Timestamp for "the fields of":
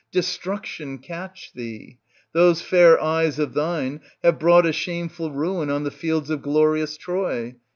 5.83-6.41